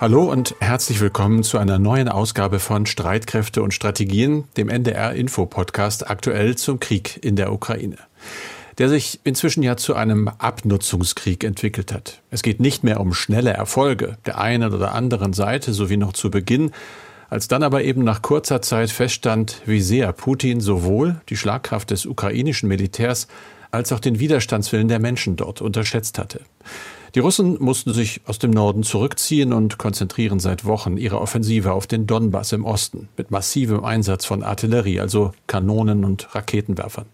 [0.00, 5.44] Hallo und herzlich willkommen zu einer neuen Ausgabe von Streitkräfte und Strategien, dem NDR Info
[5.44, 7.98] Podcast aktuell zum Krieg in der Ukraine.
[8.78, 12.22] Der sich inzwischen ja zu einem Abnutzungskrieg entwickelt hat.
[12.30, 16.14] Es geht nicht mehr um schnelle Erfolge der einen oder anderen Seite, so wie noch
[16.14, 16.70] zu Beginn,
[17.28, 22.06] als dann aber eben nach kurzer Zeit feststand, wie sehr Putin sowohl die Schlagkraft des
[22.06, 23.28] ukrainischen Militärs
[23.70, 26.40] als auch den Widerstandswillen der Menschen dort unterschätzt hatte.
[27.14, 31.88] Die Russen mussten sich aus dem Norden zurückziehen und konzentrieren seit Wochen ihre Offensive auf
[31.88, 37.06] den Donbass im Osten mit massivem Einsatz von Artillerie, also Kanonen und Raketenwerfern.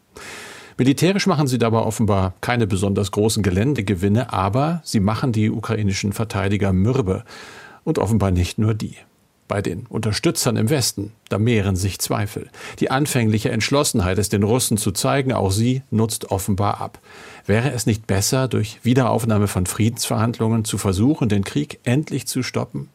[0.76, 6.74] Militärisch machen sie dabei offenbar keine besonders großen Geländegewinne, aber sie machen die ukrainischen Verteidiger
[6.74, 7.24] mürbe.
[7.84, 8.96] Und offenbar nicht nur die.
[9.48, 12.48] Bei den Unterstützern im Westen, da mehren sich Zweifel.
[12.80, 16.98] Die anfängliche Entschlossenheit, es den Russen zu zeigen, auch sie nutzt offenbar ab.
[17.46, 22.88] Wäre es nicht besser, durch Wiederaufnahme von Friedensverhandlungen zu versuchen, den Krieg endlich zu stoppen?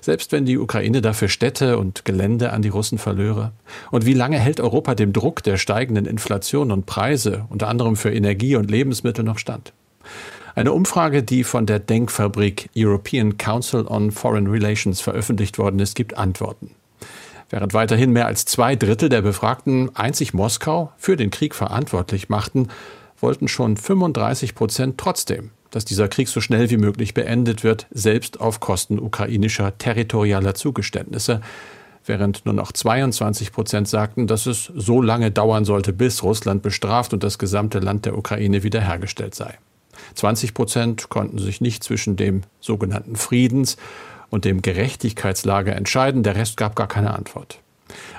[0.00, 3.52] Selbst wenn die Ukraine dafür Städte und Gelände an die Russen verlöre?
[3.90, 8.12] Und wie lange hält Europa dem Druck der steigenden Inflation und Preise, unter anderem für
[8.12, 9.72] Energie und Lebensmittel, noch stand?
[10.58, 16.18] Eine Umfrage, die von der Denkfabrik European Council on Foreign Relations veröffentlicht worden ist, gibt
[16.18, 16.72] Antworten.
[17.48, 22.70] Während weiterhin mehr als zwei Drittel der Befragten einzig Moskau für den Krieg verantwortlich machten,
[23.20, 28.40] wollten schon 35 Prozent trotzdem, dass dieser Krieg so schnell wie möglich beendet wird, selbst
[28.40, 31.40] auf Kosten ukrainischer territorialer Zugeständnisse,
[32.04, 37.12] während nur noch 22 Prozent sagten, dass es so lange dauern sollte, bis Russland bestraft
[37.12, 39.56] und das gesamte Land der Ukraine wiederhergestellt sei.
[40.14, 43.76] 20 Prozent konnten sich nicht zwischen dem sogenannten Friedens
[44.30, 46.22] und dem Gerechtigkeitslager entscheiden.
[46.22, 47.60] Der Rest gab gar keine Antwort.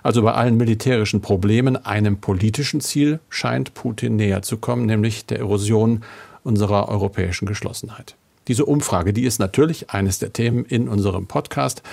[0.02, 5.40] Also bei allen militärischen Problemen einem politischen Ziel scheint Putin näher zu kommen, nämlich der
[5.40, 6.04] Erosion
[6.44, 8.16] unserer europäischen Geschlossenheit.
[8.48, 11.84] Diese Umfrage, die ist natürlich eines der Themen in unserem Podcast.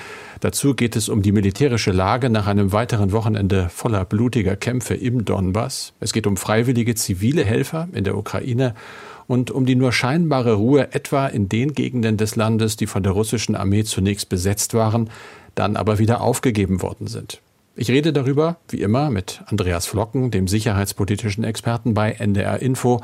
[0.41, 5.27] Dazu geht es um die militärische Lage nach einem weiteren Wochenende voller blutiger Kämpfe im
[5.27, 5.93] Donbass.
[6.00, 8.75] Es geht um freiwillige zivile Helfer in der Ukraine
[9.26, 13.12] und um die nur scheinbare Ruhe etwa in den Gegenden des Landes, die von der
[13.12, 15.10] russischen Armee zunächst besetzt waren,
[15.54, 17.41] dann aber wieder aufgegeben worden sind.
[17.75, 23.03] Ich rede darüber, wie immer, mit Andreas Flocken, dem sicherheitspolitischen Experten bei NDR Info.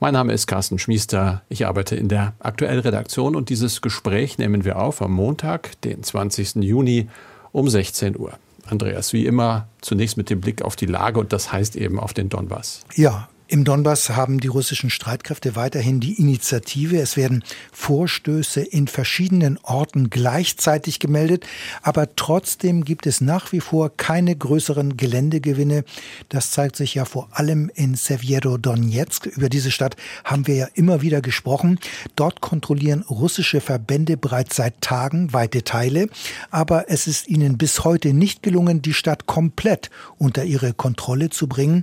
[0.00, 1.42] Mein Name ist Carsten Schmiester.
[1.48, 6.56] Ich arbeite in der Aktuellredaktion und dieses Gespräch nehmen wir auf am Montag, den 20.
[6.56, 7.08] Juni
[7.52, 8.32] um 16 Uhr.
[8.66, 12.14] Andreas, wie immer, zunächst mit dem Blick auf die Lage und das heißt eben auf
[12.14, 12.80] den Donbass.
[12.94, 16.98] Ja, im Donbass haben die russischen Streitkräfte weiterhin die Initiative.
[16.98, 21.44] Es werden Vorstöße in verschiedenen Orten gleichzeitig gemeldet,
[21.82, 25.84] aber trotzdem gibt es nach wie vor keine größeren Geländegewinne.
[26.30, 29.26] Das zeigt sich ja vor allem in Severo-Donetsk.
[29.26, 31.78] Über diese Stadt haben wir ja immer wieder gesprochen.
[32.16, 36.08] Dort kontrollieren russische Verbände bereits seit Tagen weite Teile,
[36.50, 41.46] aber es ist ihnen bis heute nicht gelungen, die Stadt komplett unter ihre Kontrolle zu
[41.46, 41.82] bringen.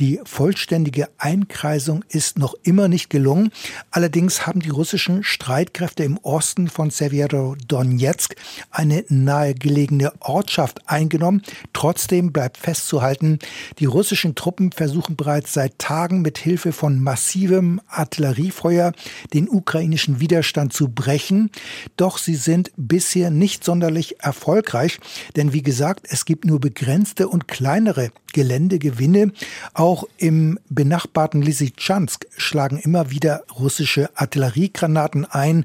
[0.00, 3.50] Die vollständige endgültige Einkreisung ist noch immer nicht gelungen.
[3.90, 8.36] Allerdings haben die russischen Streitkräfte im Osten von Severo-Donetsk
[8.70, 11.42] eine nahegelegene Ortschaft eingenommen.
[11.72, 13.38] Trotzdem bleibt festzuhalten,
[13.78, 18.92] die russischen Truppen versuchen bereits seit Tagen mit Hilfe von massivem Artilleriefeuer
[19.32, 21.50] den ukrainischen Widerstand zu brechen.
[21.96, 25.00] Doch sie sind bisher nicht sonderlich erfolgreich,
[25.36, 29.32] denn wie gesagt, es gibt nur begrenzte und kleinere Geländegewinne.
[29.72, 35.64] Auch im benachbarten Lysychansk schlagen immer wieder russische Artilleriegranaten ein.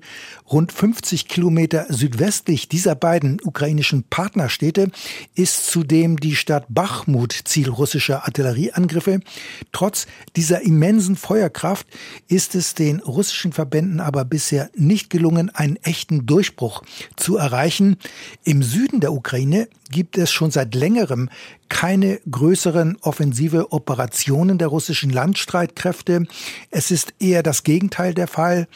[0.50, 4.92] Rund 50 Kilometer südwestlich dieser beiden ukrainischen Partnerstädte
[5.36, 9.20] ist zudem die Stadt Bachmut Ziel russischer Artillerieangriffe.
[9.74, 10.08] Trotz
[10.38, 11.86] dieser immensen Feuerkraft
[12.30, 16.82] ist es den russischen Verbänden aber bisher nicht gelungen, einen echten Durchbruch
[17.18, 17.98] zu erreichen.
[18.46, 21.30] Im Süden der Ukraine gibt es schon seit längerem
[21.70, 26.26] keine größeren offensive Operationen der russischen Landstreitkräfte.
[26.72, 28.68] Es ist eher das Gegenteil der Fall.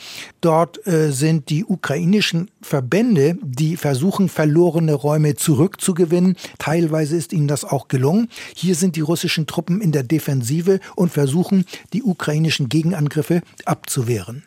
[0.41, 6.37] Dort äh, sind die ukrainischen Verbände, die versuchen, verlorene Räume zurückzugewinnen.
[6.59, 8.29] Teilweise ist ihnen das auch gelungen.
[8.55, 14.43] Hier sind die russischen Truppen in der Defensive und versuchen, die ukrainischen Gegenangriffe abzuwehren.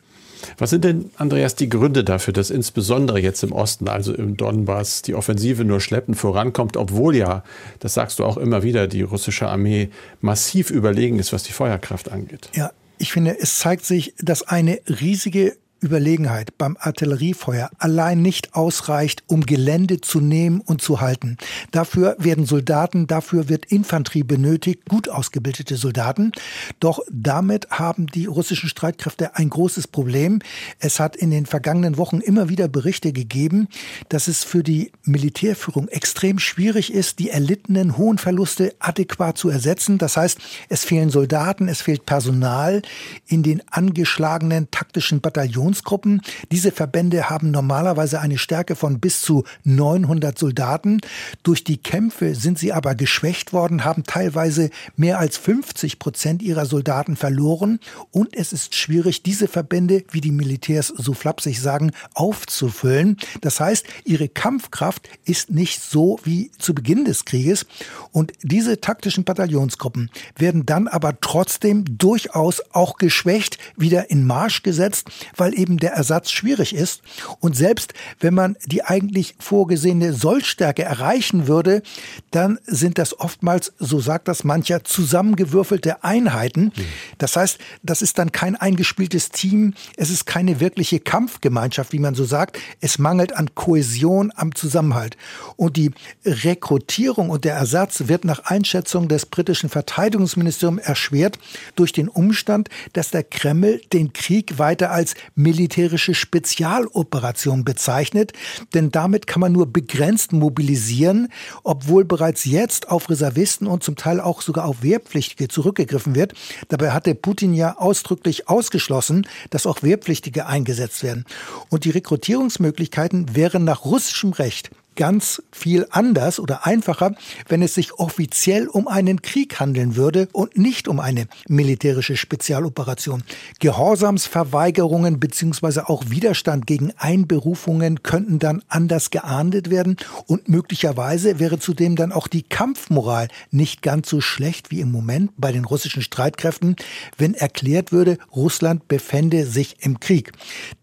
[0.59, 5.03] Was sind denn, Andreas, die Gründe dafür, dass insbesondere jetzt im Osten, also im Donbass,
[5.03, 7.45] die Offensive nur schleppend vorankommt, obwohl ja,
[7.81, 9.91] das sagst du auch immer wieder, die russische Armee
[10.21, 12.51] massiv überlegen ist, was die Feuerkraft angeht?
[12.55, 19.23] Ja, ich finde, es zeigt sich, dass eine riesige Überlegenheit beim Artilleriefeuer allein nicht ausreicht,
[19.27, 21.37] um Gelände zu nehmen und zu halten.
[21.71, 26.33] Dafür werden Soldaten, dafür wird Infanterie benötigt, gut ausgebildete Soldaten.
[26.81, 30.41] Doch damit haben die russischen Streitkräfte ein großes Problem.
[30.79, 33.69] Es hat in den vergangenen Wochen immer wieder Berichte gegeben,
[34.09, 39.99] dass es für die Militärführung extrem schwierig ist, die erlittenen hohen Verluste adäquat zu ersetzen.
[39.99, 40.39] Das heißt,
[40.71, 42.81] es fehlen Soldaten, es fehlt Personal
[43.27, 46.23] in den angeschlagenen taktischen Bataillonen Aktionsgruppen.
[46.53, 51.01] Diese Verbände haben normalerweise eine Stärke von bis zu 900 Soldaten.
[51.43, 56.67] Durch die Kämpfe sind sie aber geschwächt worden, haben teilweise mehr als 50 Prozent ihrer
[56.67, 57.81] Soldaten verloren.
[58.13, 63.17] Und es ist schwierig, diese Verbände, wie die Militärs so flapsig sagen, aufzufüllen.
[63.41, 67.67] Das heißt, ihre Kampfkraft ist nicht so wie zu Beginn des Krieges.
[68.13, 75.09] Und diese taktischen Bataillonsgruppen werden dann aber trotzdem durchaus auch geschwächt wieder in Marsch gesetzt,
[75.37, 77.03] weil eben der Ersatz schwierig ist.
[77.41, 81.83] Und selbst wenn man die eigentlich vorgesehene Sollstärke erreichen würde,
[82.31, 86.73] dann sind das oftmals, so sagt das mancher, zusammengewürfelte Einheiten.
[87.19, 92.15] Das heißt, das ist dann kein eingespieltes Team, es ist keine wirkliche Kampfgemeinschaft, wie man
[92.15, 92.59] so sagt.
[92.81, 95.17] Es mangelt an Kohäsion, am Zusammenhalt.
[95.57, 95.93] Und die
[96.25, 101.39] Rekrutierung und der Ersatz wird nach Einschätzung des britischen Verteidigungsministeriums erschwert
[101.75, 105.15] durch den Umstand, dass der Kreml den Krieg weiter als
[105.47, 108.33] militärische Spezialoperation bezeichnet,
[108.75, 111.29] denn damit kann man nur begrenzt mobilisieren,
[111.63, 116.35] obwohl bereits jetzt auf Reservisten und zum Teil auch sogar auf Wehrpflichtige zurückgegriffen wird.
[116.69, 121.25] Dabei hatte Putin ja ausdrücklich ausgeschlossen, dass auch Wehrpflichtige eingesetzt werden.
[121.71, 127.15] Und die Rekrutierungsmöglichkeiten wären nach russischem Recht ganz viel anders oder einfacher,
[127.49, 133.23] wenn es sich offiziell um einen Krieg handeln würde und nicht um eine militärische Spezialoperation.
[133.61, 139.97] Gehorsamsverweigerungen beziehungsweise auch Widerstand gegen Einberufungen könnten dann anders geahndet werden
[140.27, 145.33] und möglicherweise wäre zudem dann auch die Kampfmoral nicht ganz so schlecht wie im Moment
[145.37, 146.77] bei den russischen Streitkräften,
[147.19, 150.33] wenn erklärt würde, Russland befände sich im Krieg.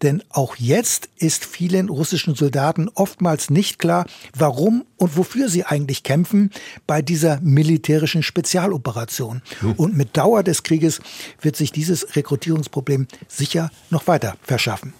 [0.02, 4.03] Denn auch jetzt ist vielen russischen Soldaten oftmals nicht klar,
[4.36, 6.50] warum und wofür sie eigentlich kämpfen
[6.86, 9.42] bei dieser militärischen Spezialoperation.
[9.60, 9.72] Hm.
[9.72, 11.00] Und mit Dauer des Krieges
[11.40, 14.92] wird sich dieses Rekrutierungsproblem sicher noch weiter verschaffen.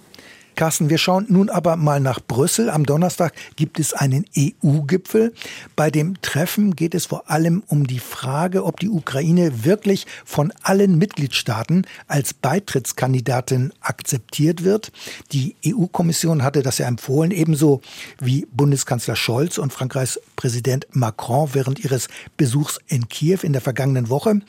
[0.54, 2.70] Carsten, wir schauen nun aber mal nach Brüssel.
[2.70, 5.34] Am Donnerstag gibt es einen EU-Gipfel.
[5.74, 10.52] Bei dem Treffen geht es vor allem um die Frage, ob die Ukraine wirklich von
[10.62, 14.92] allen Mitgliedstaaten als Beitrittskandidatin akzeptiert wird.
[15.32, 17.80] Die EU-Kommission hatte das ja empfohlen, ebenso
[18.20, 24.08] wie Bundeskanzler Scholz und Frankreichs Präsident Macron während ihres Besuchs in Kiew in der vergangenen
[24.08, 24.40] Woche.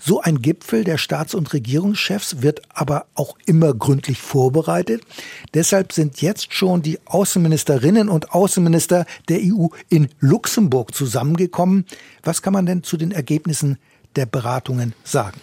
[0.00, 5.02] So ein Gipfel der Staats- und Regierungschefs wird aber auch immer gründlich vorbereitet.
[5.54, 11.86] Deshalb sind jetzt schon die Außenministerinnen und Außenminister der EU in Luxemburg zusammengekommen.
[12.22, 13.78] Was kann man denn zu den Ergebnissen
[14.16, 15.40] der Beratungen sagen?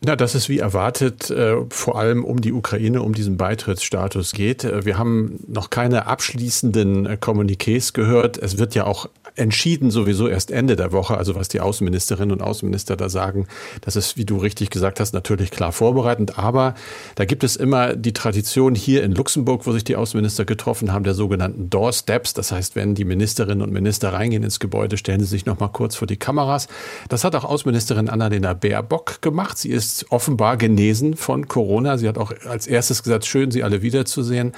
[0.00, 4.62] Na, dass es wie erwartet äh, vor allem um die Ukraine, um diesen Beitrittsstatus geht.
[4.62, 8.38] Äh, wir haben noch keine abschließenden äh, Kommuniqués gehört.
[8.38, 12.42] Es wird ja auch entschieden sowieso erst Ende der Woche, also was die Außenministerinnen und
[12.42, 13.46] Außenminister da sagen.
[13.80, 16.38] Das ist, wie du richtig gesagt hast, natürlich klar vorbereitend.
[16.38, 16.74] Aber
[17.14, 21.04] da gibt es immer die Tradition hier in Luxemburg, wo sich die Außenminister getroffen haben,
[21.04, 22.34] der sogenannten Doorsteps.
[22.34, 25.68] Das heißt, wenn die Ministerinnen und Minister reingehen ins Gebäude, stellen sie sich noch mal
[25.68, 26.68] kurz vor die Kameras.
[27.08, 29.58] Das hat auch Außenministerin Annalena Baerbock gemacht.
[29.58, 31.98] Sie ist offenbar genesen von Corona.
[31.98, 34.52] Sie hat auch als erstes gesagt, schön, Sie alle wiederzusehen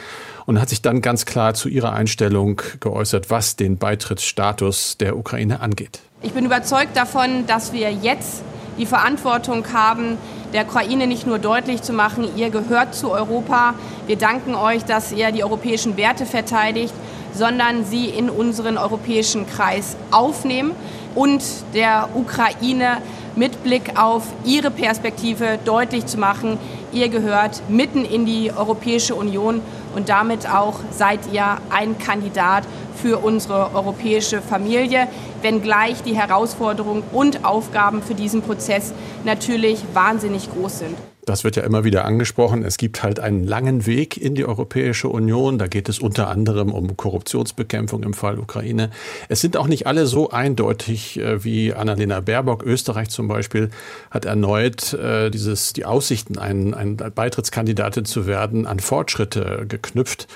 [0.46, 5.60] und hat sich dann ganz klar zu ihrer Einstellung geäußert, was den Beitrittsstatus der Ukraine
[5.60, 6.00] angeht.
[6.22, 8.42] Ich bin überzeugt davon, dass wir jetzt
[8.78, 10.18] die Verantwortung haben,
[10.52, 13.74] der Ukraine nicht nur deutlich zu machen, ihr gehört zu Europa,
[14.06, 16.94] wir danken euch, dass ihr die europäischen Werte verteidigt,
[17.32, 20.72] sondern sie in unseren europäischen Kreis aufnehmen
[21.14, 21.42] und
[21.74, 22.98] der Ukraine
[23.36, 26.58] mit Blick auf ihre Perspektive deutlich zu machen,
[26.92, 29.60] ihr gehört mitten in die Europäische Union
[29.94, 32.64] und damit auch seid ihr ein Kandidat
[33.00, 35.08] für unsere europäische Familie,
[35.42, 38.92] wenngleich die Herausforderungen und Aufgaben für diesen Prozess
[39.24, 41.09] natürlich wahnsinnig groß sind.
[41.26, 42.64] Das wird ja immer wieder angesprochen.
[42.64, 45.58] Es gibt halt einen langen Weg in die Europäische Union.
[45.58, 48.90] Da geht es unter anderem um Korruptionsbekämpfung im Fall Ukraine.
[49.28, 52.62] Es sind auch nicht alle so eindeutig äh, wie Annalena Baerbock.
[52.62, 53.70] Österreich zum Beispiel
[54.10, 60.26] hat erneut äh, dieses, die Aussichten, ein, ein Beitrittskandidatin zu werden, an Fortschritte geknüpft.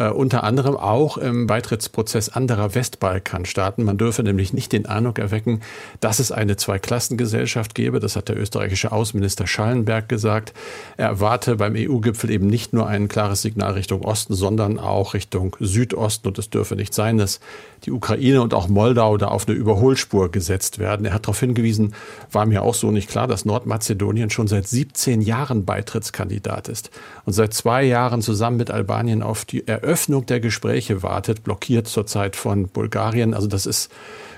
[0.00, 3.84] Äh, unter anderem auch im Beitrittsprozess anderer Westbalkanstaaten.
[3.84, 5.60] Man dürfe nämlich nicht den Eindruck erwecken,
[6.00, 8.00] dass es eine Zweiklassengesellschaft gäbe.
[8.00, 10.54] Das hat der österreichische Außenminister Schallenberg gesagt.
[10.96, 15.54] Er erwarte beim EU-Gipfel eben nicht nur ein klares Signal Richtung Osten, sondern auch Richtung
[15.60, 16.28] Südosten.
[16.28, 17.38] Und es dürfe nicht sein, dass
[17.84, 21.04] die Ukraine und auch Moldau da auf eine Überholspur gesetzt werden.
[21.04, 21.94] Er hat darauf hingewiesen,
[22.32, 26.90] war mir auch so nicht klar, dass Nordmazedonien schon seit 17 Jahren Beitrittskandidat ist
[27.26, 29.89] und seit zwei Jahren zusammen mit Albanien auf die Eröffnung
[30.30, 33.34] der Gespräche wartet, blockiert zurzeit von Bulgarien.
[33.34, 33.90] Also das ist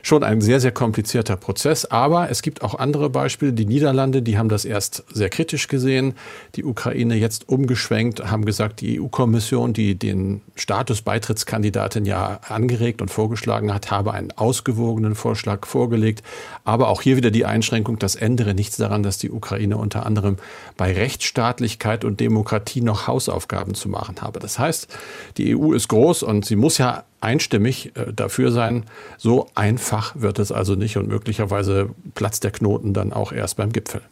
[0.03, 1.85] schon ein sehr, sehr komplizierter Prozess.
[1.87, 3.53] Aber es gibt auch andere Beispiele.
[3.53, 6.15] Die Niederlande, die haben das erst sehr kritisch gesehen.
[6.57, 13.11] Die Ukraine jetzt umgeschwenkt, haben gesagt, die EU-Kommission, die den Status Beitrittskandidatin ja angeregt und
[13.11, 16.23] vorgeschlagen hat, habe einen ausgewogenen Vorschlag vorgelegt.
[16.65, 20.37] Aber auch hier wieder die Einschränkung, das ändere nichts daran, dass die Ukraine unter anderem
[20.77, 24.41] bei Rechtsstaatlichkeit und Demokratie noch Hausaufgaben zu machen habe.
[24.41, 24.89] Das heißt,
[25.37, 28.85] die EU ist groß und sie muss ja einstimmig äh, dafür sein.
[29.19, 33.73] So einfach wird es also nicht und möglicherweise platzt der Knoten dann auch erst beim
[33.73, 34.03] Gipfel.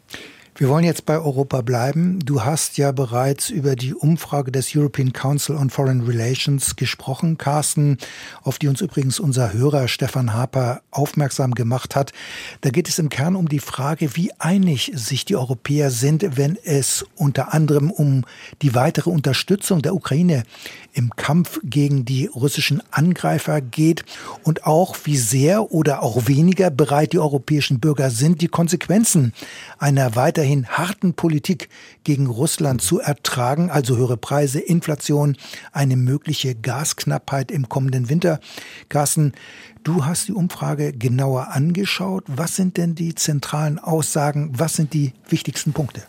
[0.60, 2.18] Wir wollen jetzt bei Europa bleiben.
[2.22, 7.96] Du hast ja bereits über die Umfrage des European Council on Foreign Relations gesprochen, Carsten,
[8.42, 12.12] auf die uns übrigens unser Hörer Stefan Harper aufmerksam gemacht hat.
[12.60, 16.58] Da geht es im Kern um die Frage, wie einig sich die Europäer sind, wenn
[16.62, 18.24] es unter anderem um
[18.60, 20.42] die weitere Unterstützung der Ukraine
[20.92, 24.04] im Kampf gegen die russischen Angreifer geht
[24.42, 29.32] und auch wie sehr oder auch weniger bereit die europäischen Bürger sind, die Konsequenzen
[29.78, 31.68] einer weiterhin harten Politik
[32.04, 35.36] gegen Russland zu ertragen, also höhere Preise, Inflation,
[35.72, 38.40] eine mögliche Gasknappheit im kommenden Winter.
[38.88, 39.32] Carsten,
[39.84, 42.24] du hast die Umfrage genauer angeschaut.
[42.26, 44.50] Was sind denn die zentralen Aussagen?
[44.54, 46.02] Was sind die wichtigsten Punkte?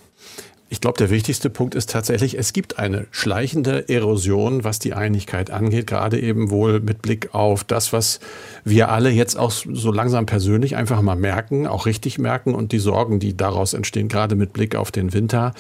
[0.74, 5.52] Ich glaube, der wichtigste Punkt ist tatsächlich, es gibt eine schleichende Erosion, was die Einigkeit
[5.52, 8.22] angeht, gerade eben wohl mit Blick auf das, was
[8.64, 12.80] wir alle jetzt auch so langsam persönlich einfach mal merken, auch richtig merken und die
[12.80, 15.54] Sorgen, die daraus entstehen, gerade mit Blick auf den Winter.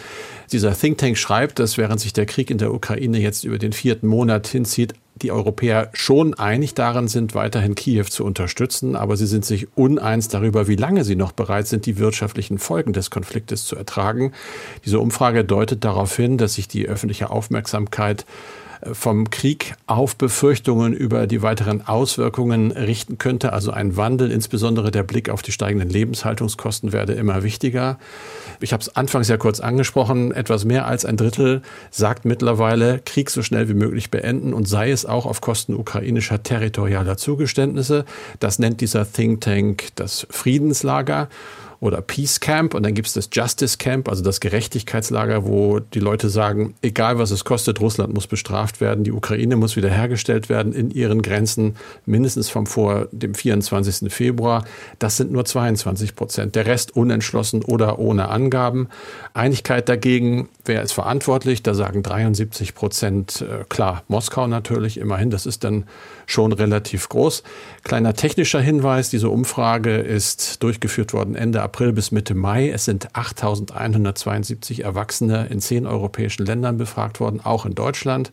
[0.53, 3.73] Dieser Think Tank schreibt, dass während sich der Krieg in der Ukraine jetzt über den
[3.73, 9.27] vierten Monat hinzieht, die Europäer schon einig darin sind, weiterhin Kiew zu unterstützen, aber sie
[9.27, 13.65] sind sich uneins darüber, wie lange sie noch bereit sind, die wirtschaftlichen Folgen des Konfliktes
[13.65, 14.33] zu ertragen.
[14.85, 18.25] Diese Umfrage deutet darauf hin, dass sich die öffentliche Aufmerksamkeit
[18.91, 23.53] vom Krieg auf Befürchtungen über die weiteren Auswirkungen richten könnte.
[23.53, 27.99] Also ein Wandel, insbesondere der Blick auf die steigenden Lebenshaltungskosten, werde immer wichtiger.
[28.59, 33.29] Ich habe es anfangs ja kurz angesprochen, etwas mehr als ein Drittel sagt mittlerweile, Krieg
[33.29, 38.05] so schnell wie möglich beenden und sei es auch auf Kosten ukrainischer territorialer Zugeständnisse.
[38.39, 41.29] Das nennt dieser Think Tank das Friedenslager
[41.81, 45.99] oder Peace Camp und dann gibt es das Justice Camp, also das Gerechtigkeitslager, wo die
[45.99, 50.73] Leute sagen, egal was es kostet, Russland muss bestraft werden, die Ukraine muss wiederhergestellt werden
[50.73, 54.13] in ihren Grenzen, mindestens vom vor dem 24.
[54.13, 54.63] Februar.
[54.99, 56.53] Das sind nur 22 Prozent.
[56.53, 58.87] Der Rest unentschlossen oder ohne Angaben.
[59.33, 61.63] Einigkeit dagegen, wer ist verantwortlich?
[61.63, 65.85] Da sagen 73 Prozent, äh, klar, Moskau natürlich, immerhin, das ist dann
[66.27, 67.41] schon relativ groß.
[67.83, 72.69] Kleiner technischer Hinweis, diese Umfrage ist durchgeführt worden Ende April bis Mitte Mai.
[72.69, 78.31] Es sind 8.172 Erwachsene in zehn europäischen Ländern befragt worden, auch in Deutschland.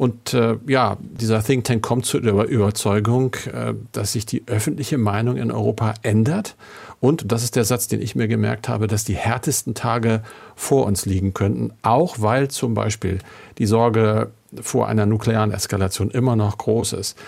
[0.00, 5.36] Und äh, ja, dieser Think Tank kommt zur Überzeugung, äh, dass sich die öffentliche Meinung
[5.36, 6.56] in Europa ändert.
[7.00, 10.22] Und, das ist der Satz, den ich mir gemerkt habe, dass die härtesten Tage
[10.56, 13.18] vor uns liegen könnten, auch weil zum Beispiel
[13.58, 17.18] die Sorge vor einer nuklearen Eskalation immer noch groß ist.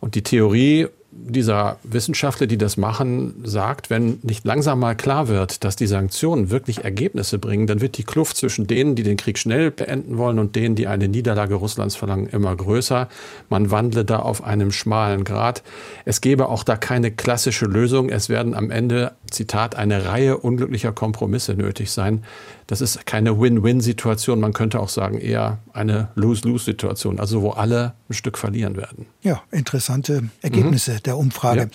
[0.00, 5.62] Und die Theorie dieser Wissenschaftler, die das machen, sagt, wenn nicht langsam mal klar wird,
[5.62, 9.38] dass die Sanktionen wirklich Ergebnisse bringen, dann wird die Kluft zwischen denen, die den Krieg
[9.38, 13.08] schnell beenden wollen und denen, die eine Niederlage Russlands verlangen, immer größer.
[13.50, 15.62] Man wandle da auf einem schmalen Grat.
[16.06, 18.08] Es gäbe auch da keine klassische Lösung.
[18.08, 22.24] Es werden am Ende, Zitat, eine Reihe unglücklicher Kompromisse nötig sein.
[22.66, 24.40] Das ist keine Win-Win-Situation.
[24.40, 29.06] Man könnte auch sagen, eher eine Lose-Lose-Situation, also wo alle ein Stück verlieren werden.
[29.22, 31.01] Ja, interessante Ergebnisse mhm.
[31.06, 31.62] Der Umfrage.
[31.62, 31.68] Ja.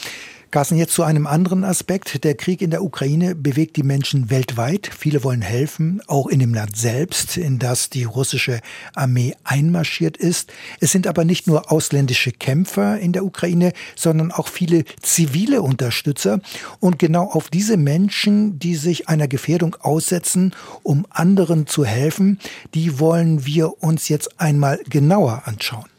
[0.50, 2.24] Carsten, jetzt zu einem anderen Aspekt.
[2.24, 4.90] Der Krieg in der Ukraine bewegt die Menschen weltweit.
[4.98, 8.62] Viele wollen helfen, auch in dem Land selbst, in das die russische
[8.96, 10.54] Armee einmarschiert ist.
[10.80, 16.40] Es sind aber nicht nur ausländische Kämpfer in der Ukraine, sondern auch viele zivile Unterstützer.
[16.80, 22.40] Und genau auf diese Menschen, die sich einer Gefährdung aussetzen, um anderen zu helfen,
[22.74, 25.90] die wollen wir uns jetzt einmal genauer anschauen.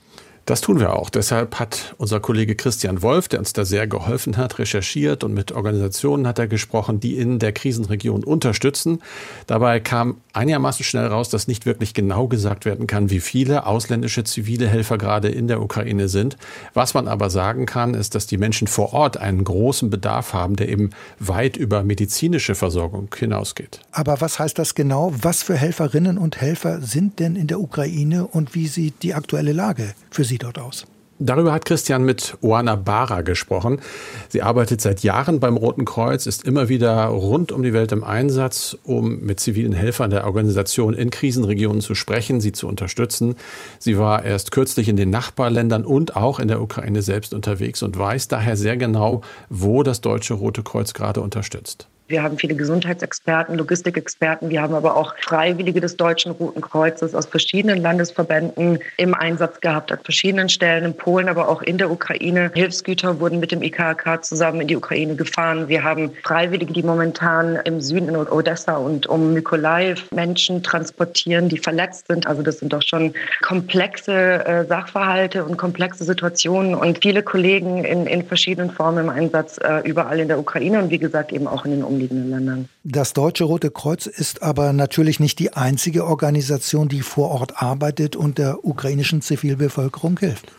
[0.49, 1.11] Das tun wir auch.
[1.11, 5.52] Deshalb hat unser Kollege Christian Wolf, der uns da sehr geholfen hat, recherchiert und mit
[5.52, 9.02] Organisationen hat er gesprochen, die in der Krisenregion unterstützen.
[9.47, 14.25] Dabei kam einigermaßen schnell raus, dass nicht wirklich genau gesagt werden kann, wie viele ausländische
[14.25, 16.38] zivile Helfer gerade in der Ukraine sind.
[16.73, 20.57] Was man aber sagen kann, ist, dass die Menschen vor Ort einen großen Bedarf haben,
[20.57, 23.81] der eben weit über medizinische Versorgung hinausgeht.
[23.93, 25.12] Aber was heißt das genau?
[25.21, 29.52] Was für Helferinnen und Helfer sind denn in der Ukraine und wie sieht die aktuelle
[29.52, 30.87] Lage für sie dort aus?
[31.21, 33.80] Darüber hat Christian mit Oana Bara gesprochen.
[34.28, 38.04] Sie arbeitet seit Jahren beim Roten Kreuz, ist immer wieder rund um die Welt im
[38.04, 43.35] Einsatz, um mit zivilen Helfern der Organisation in Krisenregionen zu sprechen, sie zu unterstützen.
[43.80, 47.99] Sie war erst kürzlich in den Nachbarländern und auch in der Ukraine selbst unterwegs und
[47.99, 51.88] weiß daher sehr genau, wo das Deutsche Rote Kreuz gerade unterstützt.
[52.09, 54.49] Wir haben viele Gesundheitsexperten, Logistikexperten.
[54.49, 59.93] Wir haben aber auch Freiwillige des Deutschen Roten Kreuzes aus verschiedenen Landesverbänden im Einsatz gehabt,
[59.93, 62.50] an verschiedenen Stellen in Polen, aber auch in der Ukraine.
[62.55, 65.69] Hilfsgüter wurden mit dem IKK zusammen in die Ukraine gefahren.
[65.69, 71.59] Wir haben Freiwillige, die momentan im Süden in Odessa und um Mykolaiv Menschen transportieren, die
[71.59, 72.27] verletzt sind.
[72.27, 73.12] Also das sind doch schon
[73.43, 79.59] komplexe äh, Sachverhalte und komplexe Situationen und viele Kollegen in, in verschiedenen Formen im Einsatz
[79.59, 82.69] äh, überall in der Ukraine und wie gesagt eben auch in den umliegenden Ländern.
[82.85, 88.17] Das Deutsche Rote Kreuz ist aber natürlich nicht die einzige Organisation, die vor Ort arbeitet
[88.17, 90.52] und der ukrainischen Zivilbevölkerung hilft.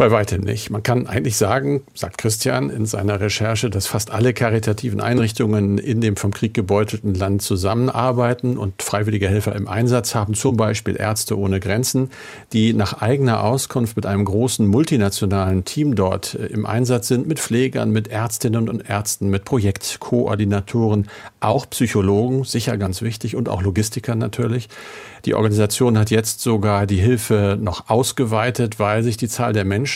[0.00, 0.70] Bei weitem nicht.
[0.70, 6.00] Man kann eigentlich sagen, sagt Christian in seiner Recherche, dass fast alle karitativen Einrichtungen in
[6.00, 11.38] dem vom Krieg gebeutelten Land zusammenarbeiten und freiwillige Helfer im Einsatz haben, zum Beispiel Ärzte
[11.38, 12.08] ohne Grenzen,
[12.54, 17.38] die nach eigener Auskunft mit einem großen multinationalen Team dort äh, im Einsatz sind, mit
[17.38, 24.16] Pflegern, mit Ärztinnen und Ärzten, mit Projektkoordinatoren, auch Psychologen, sicher ganz wichtig, und auch Logistikern
[24.16, 24.70] natürlich.
[25.26, 29.89] Die Organisation hat jetzt sogar die Hilfe noch ausgeweitet, weil sich die Zahl der Menschen,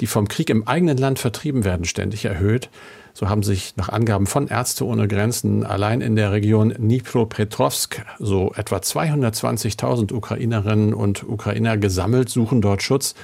[0.00, 2.70] die vom Krieg im eigenen Land vertrieben werden, ständig erhöht.
[3.14, 8.52] So haben sich nach Angaben von Ärzte ohne Grenzen allein in der Region Dnipropetrovsk so
[8.56, 13.14] etwa 220.000 Ukrainerinnen und Ukrainer gesammelt, suchen dort Schutz,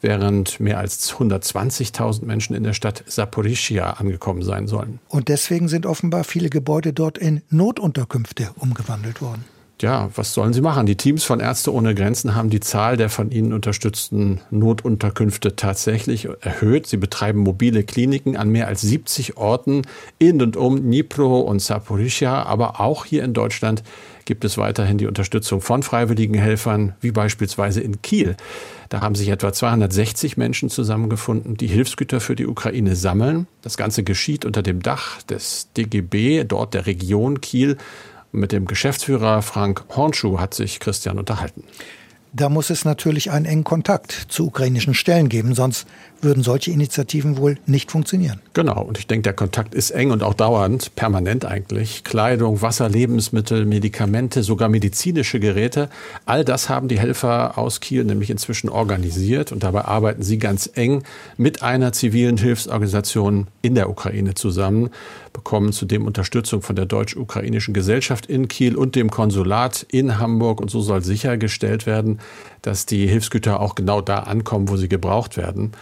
[0.00, 5.00] während mehr als 120.000 Menschen in der Stadt Saporischia angekommen sein sollen.
[5.08, 9.44] Und deswegen sind offenbar viele Gebäude dort in Notunterkünfte umgewandelt worden
[9.80, 10.86] ja, was sollen sie machen?
[10.86, 16.28] Die Teams von Ärzte ohne Grenzen haben die Zahl der von ihnen unterstützten Notunterkünfte tatsächlich
[16.40, 16.86] erhöht.
[16.86, 19.82] Sie betreiben mobile Kliniken an mehr als 70 Orten
[20.18, 23.82] in und um Dnipro und Saporischia, aber auch hier in Deutschland
[24.24, 28.36] gibt es weiterhin die Unterstützung von freiwilligen Helfern, wie beispielsweise in Kiel.
[28.88, 33.46] Da haben sich etwa 260 Menschen zusammengefunden, die Hilfsgüter für die Ukraine sammeln.
[33.62, 37.78] Das Ganze geschieht unter dem Dach des DGB, dort der Region Kiel.
[38.32, 41.64] Mit dem Geschäftsführer Frank Hornschuh hat sich Christian unterhalten.
[42.32, 45.86] Da muss es natürlich einen engen Kontakt zu ukrainischen Stellen geben, sonst
[46.22, 48.40] würden solche Initiativen wohl nicht funktionieren.
[48.54, 52.04] Genau, und ich denke, der Kontakt ist eng und auch dauernd, permanent eigentlich.
[52.04, 55.88] Kleidung, Wasser, Lebensmittel, Medikamente, sogar medizinische Geräte,
[56.24, 60.70] all das haben die Helfer aus Kiel nämlich inzwischen organisiert und dabei arbeiten sie ganz
[60.74, 61.02] eng
[61.36, 64.90] mit einer zivilen Hilfsorganisation in der Ukraine zusammen,
[65.32, 70.70] bekommen zudem Unterstützung von der deutsch-ukrainischen Gesellschaft in Kiel und dem Konsulat in Hamburg und
[70.70, 72.20] so soll sichergestellt werden,
[72.62, 75.72] dass die Hilfsgüter auch genau da ankommen, wo sie gebraucht werden.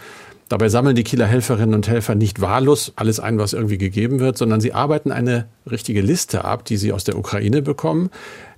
[0.51, 4.37] Dabei sammeln die Kieler Helferinnen und Helfer nicht wahllos alles ein, was irgendwie gegeben wird,
[4.37, 8.09] sondern sie arbeiten eine richtige Liste ab, die sie aus der Ukraine bekommen.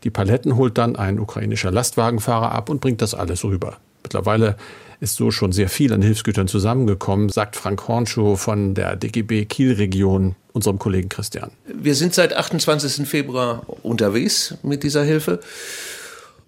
[0.03, 3.77] Die Paletten holt dann ein ukrainischer Lastwagenfahrer ab und bringt das alles rüber.
[4.01, 4.55] Mittlerweile
[5.01, 10.33] ist so schon sehr viel an Hilfsgütern zusammengekommen, sagt Frank Hornschuh von der DGB Kielregion
[10.51, 11.51] unserem Kollegen Christian.
[11.67, 13.07] Wir sind seit 28.
[13.07, 15.41] Februar unterwegs mit dieser Hilfe.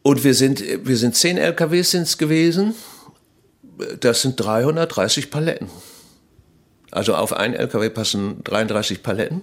[0.02, 2.74] Und wir sind, wir sind zehn LKWs sind's gewesen
[4.00, 5.70] das sind 330 Paletten.
[6.92, 9.42] Also auf ein LKW passen 33 Paletten.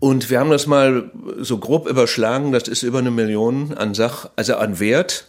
[0.00, 4.30] Und wir haben das mal so grob überschlagen, das ist über eine Million an Sach,
[4.36, 5.26] also an Wert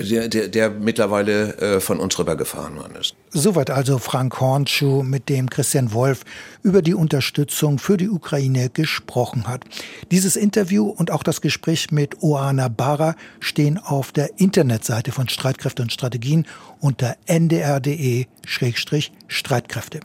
[0.00, 3.14] der, der, der mittlerweile äh, von uns rübergefahren worden ist.
[3.30, 6.22] Soweit also Frank Hornschuh, mit dem Christian Wolf
[6.62, 9.64] über die Unterstützung für die Ukraine gesprochen hat.
[10.10, 15.82] Dieses Interview und auch das Gespräch mit Oana Bara stehen auf der Internetseite von Streitkräfte
[15.82, 16.46] und Strategien
[16.80, 20.00] unter ndr.de-streitkräfte.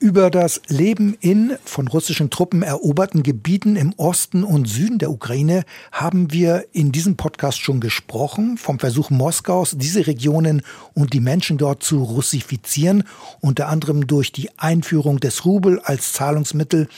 [0.00, 5.64] Über das Leben in von russischen Truppen eroberten Gebieten im Osten und Süden der Ukraine
[5.90, 10.62] haben wir in diesem Podcast schon gesprochen, vom Versuch Moskaus, diese Regionen
[10.94, 13.02] und die Menschen dort zu russifizieren,
[13.40, 16.88] unter anderem durch die Einführung des Rubel als Zahlungsmittel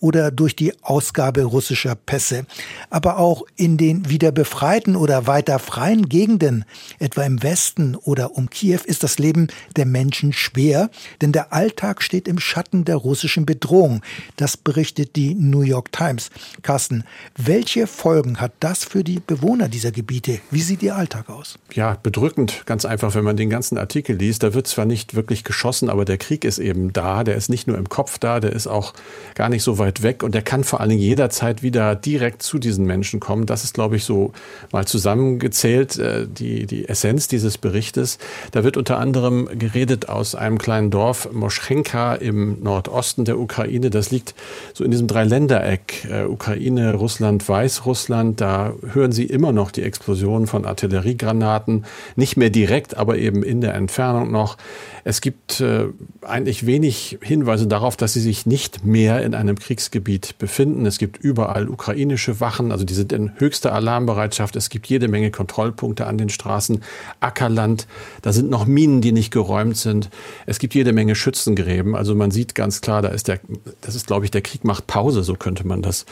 [0.00, 2.46] oder durch die Ausgabe russischer Pässe.
[2.90, 6.64] Aber auch in den wieder befreiten oder weiter freien Gegenden,
[6.98, 12.02] etwa im Westen oder um Kiew, ist das Leben der Menschen schwer, denn der Alltag
[12.02, 14.02] steht im Schatten der russischen Bedrohung.
[14.36, 16.30] Das berichtet die New York Times.
[16.62, 17.04] Carsten,
[17.36, 20.40] welche Folgen hat das für die Bewohner dieser Gebiete?
[20.50, 21.58] Wie sieht ihr Alltag aus?
[21.72, 24.42] Ja, bedrückend, ganz einfach, wenn man den ganzen Artikel liest.
[24.42, 27.24] Da wird zwar nicht wirklich geschossen, aber der Krieg ist eben da.
[27.24, 28.94] Der ist nicht nur im Kopf da, der ist auch
[29.34, 32.58] gar nicht so weit weg und der kann vor allen Dingen jederzeit wieder direkt zu
[32.58, 33.46] diesen Menschen kommen.
[33.46, 34.32] Das ist, glaube ich, so
[34.72, 38.18] mal zusammengezählt, äh, die, die Essenz dieses Berichtes.
[38.52, 43.90] Da wird unter anderem geredet aus einem kleinen Dorf Moschenka im Nordosten der Ukraine.
[43.90, 44.34] Das liegt
[44.74, 48.40] so in diesem Dreiländereck, äh, Ukraine, Russland, Weißrussland.
[48.40, 51.84] Da hören Sie immer noch die Explosion von Artilleriegranaten.
[52.16, 54.56] Nicht mehr direkt, aber eben in der Entfernung noch.
[55.04, 55.84] Es gibt äh,
[56.22, 60.86] eigentlich wenig Hinweise darauf, dass sie sich nicht mehr in einem Kriegsgebiet befinden.
[60.86, 64.56] Es gibt überall ukrainische Wachen, also die sind in höchster Alarmbereitschaft.
[64.56, 66.82] Es gibt jede Menge Kontrollpunkte an den Straßen,
[67.20, 67.86] Ackerland.
[68.22, 70.08] Da sind noch Minen, die nicht geräumt sind.
[70.46, 71.94] Es gibt jede Menge Schützengräben.
[71.94, 73.38] Also man sieht ganz klar, da ist der,
[73.82, 76.06] das ist, glaube ich, der Krieg macht Pause, so könnte man das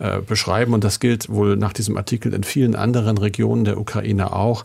[0.00, 0.72] äh, beschreiben.
[0.72, 4.64] Und das gilt wohl nach diesem Artikel in vielen anderen Regionen der Ukraine auch.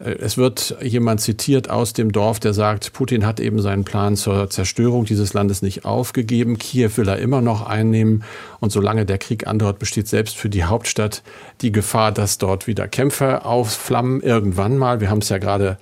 [0.00, 4.16] Äh, es wird jemand zitiert aus dem Dorf, der sagt, Putin hat eben seinen Plan
[4.16, 6.58] zur Zerstörung dieses Landes nicht aufgegeben.
[6.58, 8.24] Kiew will er immer noch einnehmen.
[8.58, 11.22] Und solange der Krieg andauert, besteht selbst für die Hauptstadt
[11.60, 14.20] die Gefahr, dass dort wieder Kämpfe aufflammen.
[14.20, 15.00] Irgendwann mal.
[15.00, 15.78] Wir haben es ja gerade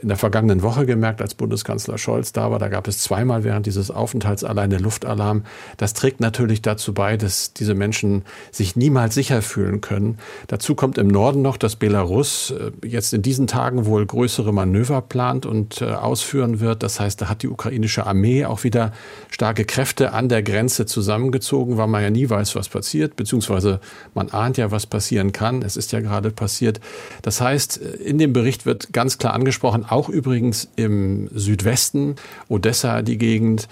[0.00, 2.58] in der vergangenen Woche gemerkt, als Bundeskanzler Scholz da war.
[2.58, 5.44] Da gab es zweimal während dieses Aufenthalts alleine Luftalarm.
[5.76, 10.18] Das trägt natürlich dazu bei, dass diese Menschen sich niemals sicher fühlen können.
[10.48, 15.00] Dazu kommt im Norden noch, dass Belarus äh, jetzt in diesen Tagen wohl größere Manöver
[15.00, 16.82] plant und äh, ausführen wird.
[16.82, 18.92] Das heißt, da hat die ukrainische Armee auch wieder
[19.30, 23.80] starke Kräfte an der Grenze zusammengezogen, weil man ja nie weiß, was passiert, beziehungsweise
[24.14, 25.62] man ahnt ja, was passieren kann.
[25.62, 26.80] Es ist ja gerade passiert.
[27.22, 32.16] Das heißt, in dem Bericht wird ganz klar angesprochen, auch übrigens im Südwesten,
[32.48, 33.66] Odessa die Gegend, äh,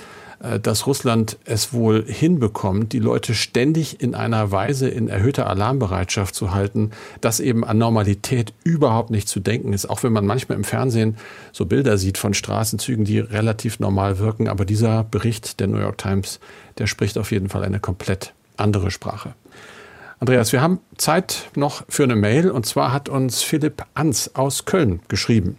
[0.62, 6.54] dass Russland es wohl hinbekommt, die Leute ständig in einer Weise in erhöhter Alarmbereitschaft zu
[6.54, 9.90] halten, dass eben an Normalität überhaupt nicht zu denken ist.
[9.90, 11.18] Auch wenn man manchmal im Fernsehen
[11.52, 14.48] so Bilder sieht von Straßenzügen, die relativ normal wirken.
[14.48, 16.40] Aber dieser Bericht der New York Times,
[16.78, 19.34] der spricht auf jeden Fall eine komplett andere Sprache.
[20.20, 24.66] Andreas, wir haben Zeit noch für eine Mail und zwar hat uns Philipp Ans aus
[24.66, 25.56] Köln geschrieben.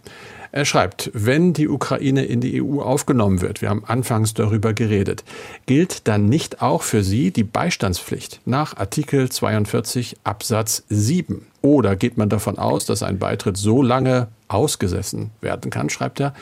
[0.52, 5.24] Er schreibt, wenn die Ukraine in die EU aufgenommen wird, wir haben anfangs darüber geredet,
[5.66, 11.44] gilt dann nicht auch für sie die Beistandspflicht nach Artikel 42 Absatz 7?
[11.60, 16.34] Oder geht man davon aus, dass ein Beitritt so lange ausgesessen werden kann, schreibt er,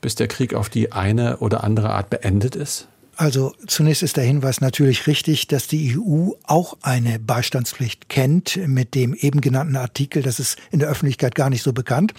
[0.00, 2.88] bis der Krieg auf die eine oder andere Art beendet ist?
[3.18, 8.94] Also zunächst ist der Hinweis natürlich richtig, dass die EU auch eine Beistandspflicht kennt mit
[8.94, 10.22] dem eben genannten Artikel.
[10.22, 12.14] Das ist in der Öffentlichkeit gar nicht so bekannt.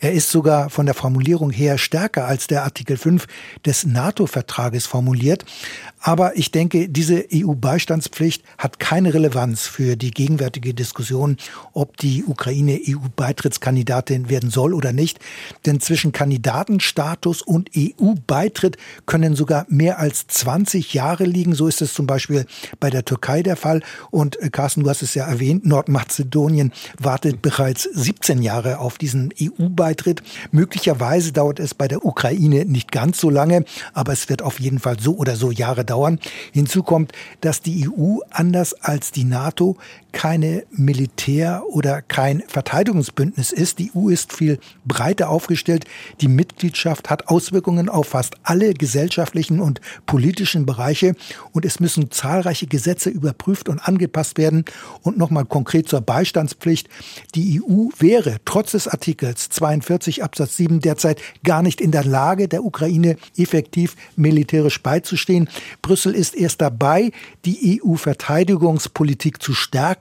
[0.00, 3.28] Er ist sogar von der Formulierung her stärker als der Artikel 5
[3.64, 5.44] des NATO-Vertrages formuliert.
[6.00, 11.36] Aber ich denke, diese EU-Beistandspflicht hat keine Relevanz für die gegenwärtige Diskussion,
[11.74, 15.18] ob die Ukraine EU-Beitrittskandidatin werden soll oder nicht.
[15.66, 21.54] Denn zwischen Kandidatenstatus und EU-Beitritt können sogar mehr als 20 Jahre liegen.
[21.54, 22.46] So ist es zum Beispiel
[22.78, 23.82] bei der Türkei der Fall.
[24.10, 29.34] Und äh, Carsten, du hast es ja erwähnt, Nordmazedonien wartet bereits 17 Jahre auf diesen
[29.38, 30.22] EU-Beitritt.
[30.50, 34.78] Möglicherweise dauert es bei der Ukraine nicht ganz so lange, aber es wird auf jeden
[34.78, 36.18] Fall so oder so Jahre dauern.
[36.52, 39.76] Hinzu kommt, dass die EU anders als die NATO
[40.12, 43.78] keine Militär- oder kein Verteidigungsbündnis ist.
[43.78, 45.84] Die EU ist viel breiter aufgestellt.
[46.20, 51.14] Die Mitgliedschaft hat Auswirkungen auf fast alle gesellschaftlichen und politischen Bereiche
[51.52, 54.64] und es müssen zahlreiche Gesetze überprüft und angepasst werden.
[55.02, 56.88] Und nochmal konkret zur Beistandspflicht.
[57.34, 62.48] Die EU wäre trotz des Artikels 42 Absatz 7 derzeit gar nicht in der Lage,
[62.48, 65.48] der Ukraine effektiv militärisch beizustehen.
[65.82, 67.12] Brüssel ist erst dabei,
[67.44, 69.99] die EU-Verteidigungspolitik zu stärken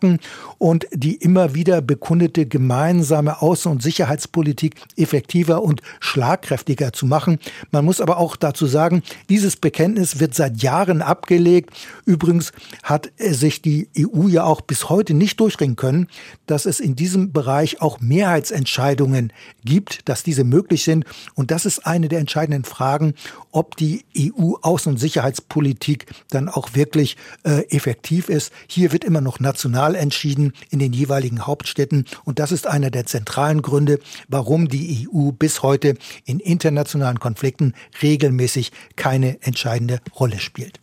[0.57, 7.39] und die immer wieder bekundete gemeinsame Außen- und Sicherheitspolitik effektiver und schlagkräftiger zu machen.
[7.71, 11.71] Man muss aber auch dazu sagen, dieses Bekenntnis wird seit Jahren abgelegt.
[12.05, 12.51] Übrigens
[12.83, 16.07] hat sich die EU ja auch bis heute nicht durchringen können,
[16.45, 19.33] dass es in diesem Bereich auch Mehrheitsentscheidungen
[19.63, 21.05] gibt, dass diese möglich sind.
[21.35, 23.13] Und das ist eine der entscheidenden Fragen,
[23.51, 28.51] ob die EU-Außen- und Sicherheitspolitik dann auch wirklich äh, effektiv ist.
[28.67, 32.05] Hier wird immer noch national entschieden in den jeweiligen Hauptstädten.
[32.25, 37.73] Und das ist einer der zentralen Gründe, warum die EU bis heute in internationalen Konflikten
[38.01, 40.79] regelmäßig keine entscheidende Rolle spielt.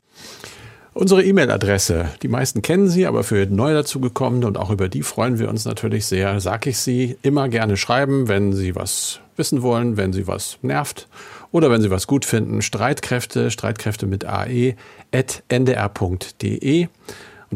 [0.96, 5.38] Unsere E-Mail-Adresse, die meisten kennen Sie, aber für neu dazugekommene und auch über die freuen
[5.38, 9.98] wir uns natürlich sehr, sag ich Sie, immer gerne schreiben, wenn Sie was wissen wollen,
[9.98, 11.06] wenn Sie was nervt
[11.52, 12.62] oder wenn Sie was gut finden.
[12.62, 14.74] Streitkräfte, Streitkräfte mit ae,
[15.12, 16.88] at ndr.de.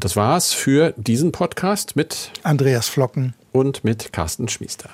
[0.01, 4.89] Und das war's für diesen Podcast mit Andreas Flocken und mit Carsten Schmiester.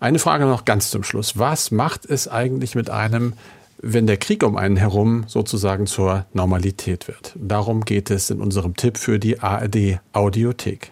[0.00, 1.38] Eine Frage noch ganz zum Schluss.
[1.38, 3.34] Was macht es eigentlich mit einem,
[3.78, 7.36] wenn der Krieg um einen herum sozusagen zur Normalität wird.
[7.36, 10.90] Darum geht es in unserem Tipp für die ARD Audiothek.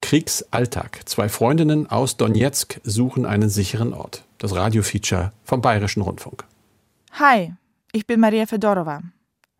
[0.00, 1.02] Kriegsalltag.
[1.04, 4.24] Zwei Freundinnen aus Donetsk suchen einen sicheren Ort.
[4.38, 6.44] Das Radiofeature vom Bayerischen Rundfunk.
[7.12, 7.52] Hi,
[7.92, 9.02] ich bin Maria Fedorova.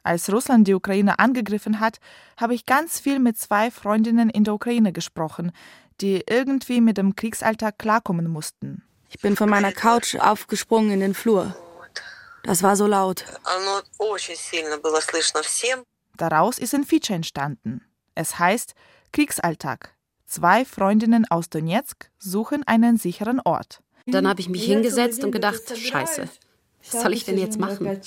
[0.09, 1.99] Als Russland die Ukraine angegriffen hat,
[2.39, 5.53] habe ich ganz viel mit zwei Freundinnen in der Ukraine gesprochen,
[6.01, 8.83] die irgendwie mit dem Kriegsalltag klarkommen mussten.
[9.11, 11.55] Ich bin von meiner Couch aufgesprungen in den Flur.
[12.43, 13.27] Das war so laut.
[16.17, 17.83] Daraus ist ein Feature entstanden.
[18.15, 18.73] Es heißt
[19.13, 19.95] Kriegsalltag.
[20.25, 23.83] Zwei Freundinnen aus Donetsk suchen einen sicheren Ort.
[24.07, 26.31] Dann habe ich mich hingesetzt und gedacht, scheiße,
[26.93, 28.01] was soll ich denn jetzt machen?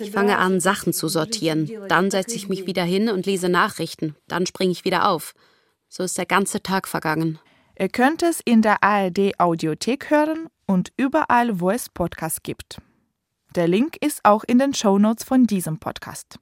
[0.00, 1.70] Ich fange an, Sachen zu sortieren.
[1.88, 4.16] Dann setze ich mich wieder hin und lese Nachrichten.
[4.28, 5.34] Dann springe ich wieder auf.
[5.88, 7.38] So ist der ganze Tag vergangen.
[7.78, 12.80] Ihr könnt es in der ARD Audiothek hören und überall, wo es Podcasts gibt.
[13.54, 16.38] Der Link ist auch in den Shownotes von diesem Podcast.